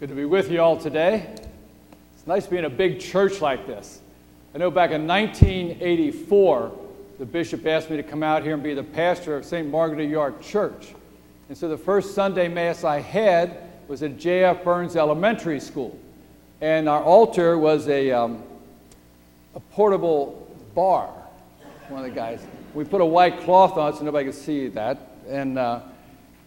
[0.00, 1.26] Good to be with you all today.
[2.14, 4.00] It's nice to be in a big church like this.
[4.54, 6.72] I know back in 1984,
[7.18, 9.68] the bishop asked me to come out here and be the pastor of St.
[9.68, 10.94] Margaret of York Church.
[11.50, 13.58] And so the first Sunday Mass I had
[13.88, 14.64] was at J.F.
[14.64, 15.98] Burns Elementary School.
[16.62, 18.42] And our altar was a, um,
[19.54, 21.12] a portable bar,
[21.90, 22.40] one of the guys.
[22.72, 25.10] We put a white cloth on it so nobody could see that.
[25.28, 25.80] And uh,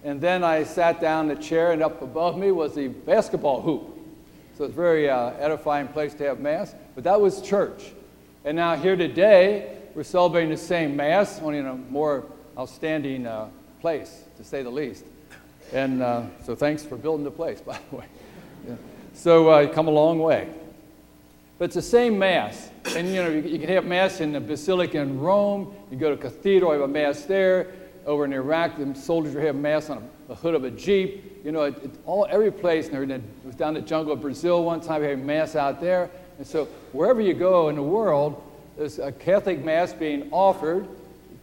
[0.04, 3.62] and then I sat down in the chair, and up above me was the basketball
[3.62, 3.98] hoop.
[4.58, 6.76] So it's a very uh, edifying place to have Mass.
[6.94, 7.92] But that was church.
[8.44, 12.26] And now here today, we're celebrating the same Mass, only in a more
[12.58, 13.48] outstanding uh,
[13.80, 15.06] place, to say the least.
[15.72, 18.06] And uh, so thanks for building the place, by the way.
[18.68, 18.76] Yeah.
[19.14, 20.50] So uh, come a long way.
[21.58, 22.70] But it's the same Mass.
[22.94, 26.10] And you know, you, you can have Mass in the Basilica in Rome, you go
[26.14, 27.72] to cathedral, you have a Mass there
[28.06, 31.42] over in Iraq, the soldiers were having mass on a, a, hood of a jeep.
[31.44, 32.90] You know, it, it, all every place.
[32.90, 36.10] And it was down the jungle of Brazil one time, having mass out there.
[36.38, 38.42] And so wherever you go in the world,
[38.78, 40.88] there's a Catholic mass being offered,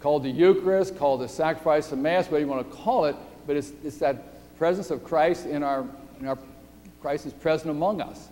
[0.00, 3.16] called the Eucharist, called the sacrifice of mass, whatever you want to call it.
[3.46, 5.86] But it's, it's that presence of Christ in our,
[6.20, 6.38] in our
[7.00, 8.28] Christ is present among us.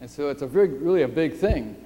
[0.00, 1.76] And so it's a very, really a big thing.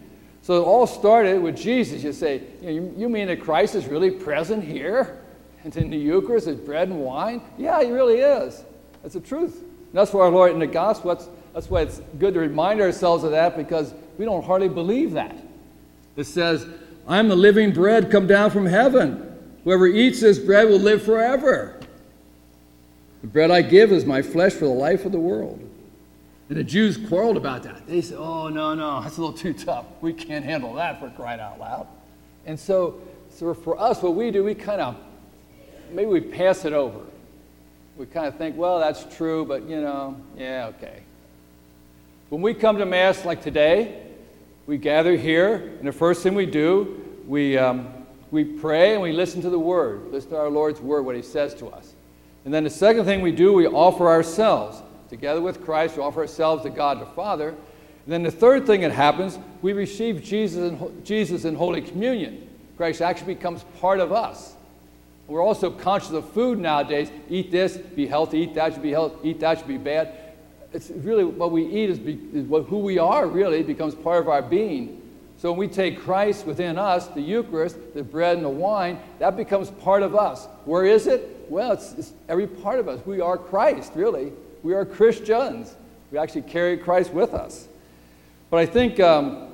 [0.43, 2.03] So it all started with Jesus.
[2.03, 5.19] You say, you, know, you, you mean that Christ is really present here?
[5.65, 7.43] And in the Eucharist is bread and wine?
[7.59, 8.65] Yeah, he really is.
[9.03, 9.57] That's the truth.
[9.61, 12.81] And that's why our Lord in the gospel, that's, that's why it's good to remind
[12.81, 15.37] ourselves of that because we don't hardly believe that.
[16.17, 16.67] It says,
[17.07, 19.27] I'm the living bread come down from heaven.
[19.65, 21.79] Whoever eats this bread will live forever.
[23.21, 25.59] The bread I give is my flesh for the life of the world.
[26.49, 27.87] And the Jews quarreled about that.
[27.87, 29.87] They said, Oh, no, no, that's a little too tough.
[30.01, 31.87] We can't handle that for crying out loud.
[32.47, 34.97] And so, so for us, what we do, we kind of
[35.93, 37.01] maybe we pass it over.
[37.97, 41.03] We kind of think, well, that's true, but you know, yeah, okay.
[42.31, 44.03] When we come to Mass like today,
[44.67, 47.89] we gather here, and the first thing we do, we, um,
[48.31, 51.23] we pray and we listen to the Word, listen to our Lord's Word, what He
[51.23, 51.93] says to us.
[52.45, 54.83] And then the second thing we do, we offer ourselves.
[55.09, 57.49] Together with Christ, we offer ourselves to God the Father.
[57.49, 57.59] And
[58.07, 62.49] then the third thing that happens, we receive Jesus in, Jesus in Holy Communion.
[62.77, 64.55] Christ actually becomes part of us.
[65.31, 67.09] We're also conscious of food nowadays.
[67.29, 68.41] Eat this, be healthy.
[68.41, 69.31] Eat that, should be healthy.
[69.31, 70.13] Eat that, should be bad.
[70.73, 74.23] It's really what we eat is, be, is what, who we are, really, becomes part
[74.23, 75.01] of our being.
[75.39, 79.37] So when we take Christ within us, the Eucharist, the bread and the wine, that
[79.37, 80.47] becomes part of us.
[80.65, 81.47] Where is it?
[81.49, 83.01] Well, it's, it's every part of us.
[83.07, 84.33] We are Christ, really.
[84.65, 85.77] We are Christians.
[86.11, 87.69] We actually carry Christ with us.
[88.51, 89.50] But I think um,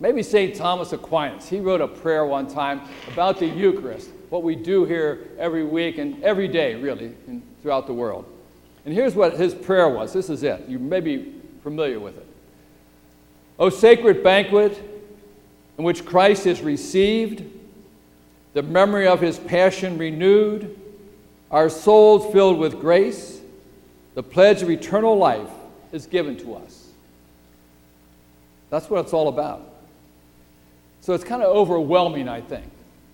[0.00, 0.54] maybe St.
[0.54, 5.28] Thomas Aquinas, he wrote a prayer one time about the Eucharist what we do here
[5.38, 7.14] every week and every day, really,
[7.62, 8.24] throughout the world.
[8.84, 10.12] And here's what his prayer was.
[10.12, 10.68] This is it.
[10.68, 12.26] You may be familiar with it.
[13.60, 14.76] O sacred banquet
[15.78, 17.44] in which Christ is received,
[18.54, 20.80] the memory of his passion renewed,
[21.52, 23.40] our souls filled with grace,
[24.16, 25.50] the pledge of eternal life
[25.92, 26.88] is given to us.
[28.70, 29.73] That's what it's all about.
[31.04, 32.64] So it's kind of overwhelming, I think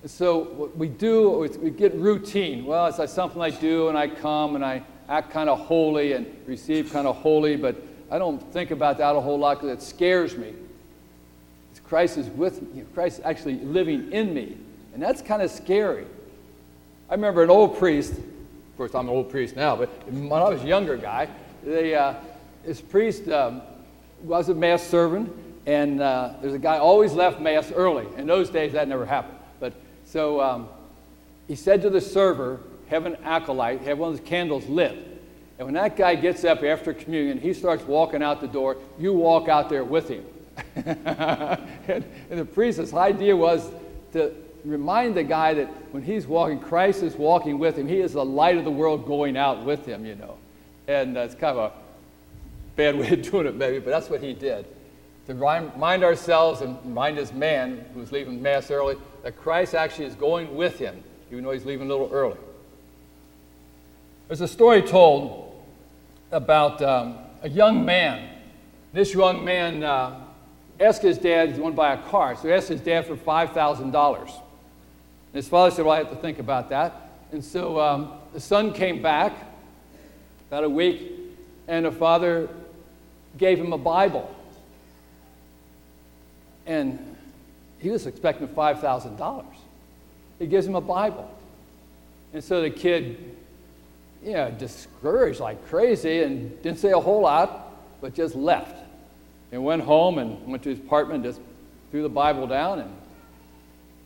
[0.06, 2.65] so what we do, we get routine.
[2.65, 6.12] Well, it's like something I do, and I come and I act kind of holy
[6.12, 7.77] and receive kind of holy, but
[8.11, 10.55] I don't think about that a whole lot because it scares me.
[11.84, 12.84] Christ is with me.
[12.95, 14.56] Christ is actually living in me,
[14.95, 16.06] and that's kind of scary.
[17.11, 18.12] I remember an old priest.
[18.12, 21.29] Of course, I'm an old priest now, but when I was a younger guy,
[21.65, 22.15] they, uh,
[22.65, 23.61] this priest um,
[24.23, 25.31] was a mass servant,
[25.66, 28.06] and uh, there's a guy always left mass early.
[28.16, 29.38] In those days, that never happened.
[29.59, 30.69] But so um,
[31.48, 34.97] he said to the server, have an acolyte, have one of the candles lit.
[35.59, 38.78] And when that guy gets up after communion, he starts walking out the door.
[38.99, 40.25] You walk out there with him.
[40.75, 42.04] and, and
[42.41, 43.70] the priest's idea was
[44.12, 44.34] to
[44.65, 47.87] remind the guy that when he's walking, Christ is walking with him.
[47.87, 50.37] He is the light of the world going out with him, you know.
[50.88, 51.73] And uh, it's kind of a
[52.76, 54.67] bad way of doing it, maybe, but that's what he did.
[55.26, 60.14] To remind ourselves and remind this man who's leaving Mass early that Christ actually is
[60.14, 62.38] going with him, even though he's leaving a little early.
[64.28, 65.64] There's a story told
[66.31, 68.37] about um, a young man.
[68.93, 70.20] This young man uh,
[70.81, 73.16] asked his dad, he wanted to buy a car, so he asked his dad for
[73.16, 74.32] $5,000.
[75.32, 77.11] His father said, Well, I have to think about that.
[77.32, 79.32] And so um, the son came back
[80.49, 81.12] about a week,
[81.69, 82.49] and the father
[83.38, 84.34] gave him a Bible.
[86.70, 87.17] And
[87.81, 89.44] he was expecting $5,000.
[90.38, 91.28] He gives him a Bible.
[92.32, 93.34] And so the kid,
[94.22, 97.72] you know, discouraged like crazy and didn't say a whole lot.
[98.00, 98.76] but just left
[99.50, 101.40] and went home and went to his apartment, just
[101.90, 102.78] threw the Bible down.
[102.78, 102.96] And,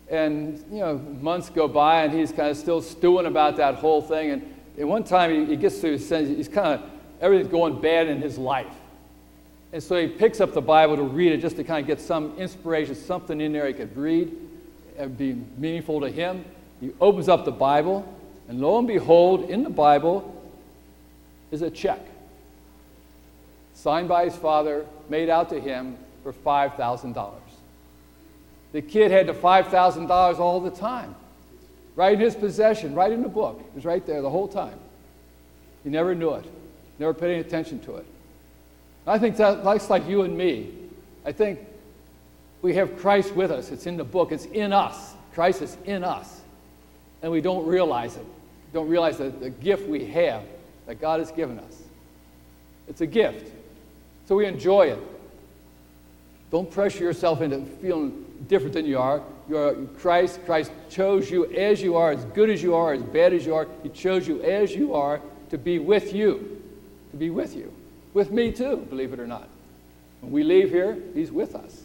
[0.09, 4.01] and you know, months go by and he's kind of still stewing about that whole
[4.01, 4.31] thing.
[4.31, 6.91] And, and one time he, he gets to his sense, he's kind of,
[7.21, 8.75] everything's going bad in his life.
[9.75, 12.01] And so he picks up the Bible to read it just to kind of get
[12.01, 14.33] some inspiration, something in there he could read
[14.97, 16.45] and be meaningful to him.
[16.81, 18.07] He opens up the Bible,
[18.47, 20.33] and lo and behold, in the Bible
[21.51, 22.01] is a check
[23.73, 27.35] signed by his father, made out to him for $5,000.
[28.71, 31.17] The kid had the $5,000 all the time,
[31.97, 33.59] right in his possession, right in the book.
[33.59, 34.79] It was right there the whole time.
[35.83, 36.45] He never knew it,
[37.01, 38.07] never paid any attention to it.
[39.07, 40.71] I think that, that's like you and me.
[41.25, 41.61] I think
[42.63, 43.71] we have Christ with us.
[43.71, 45.15] It's in the book, it's in us.
[45.35, 46.41] Christ is in us.
[47.23, 48.27] And we don't realize it.
[48.73, 50.43] Don't realize the, the gift we have
[50.87, 51.83] that God has given us.
[52.89, 53.51] It's a gift.
[54.27, 54.99] So we enjoy it.
[56.51, 59.23] Don't pressure yourself into feeling different than you are.
[59.49, 60.41] You're Christ.
[60.47, 63.55] Christ chose you as you are, as good as you are, as bad as you
[63.55, 63.67] are.
[63.83, 65.21] He chose you as you are
[65.51, 66.63] to be with you.
[67.11, 67.73] To be with you.
[68.15, 69.49] With me too, believe it or not.
[70.21, 71.83] When we leave here, He's with us.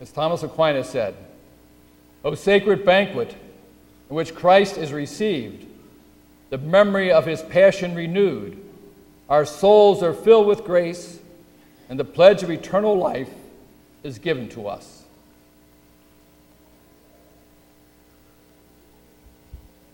[0.00, 1.14] As Thomas Aquinas said,
[2.24, 3.34] O sacred banquet
[4.08, 5.66] in which Christ is received,
[6.50, 8.62] the memory of his passion renewed,
[9.28, 11.18] our souls are filled with grace,
[11.88, 13.30] and the pledge of eternal life
[14.02, 14.97] is given to us.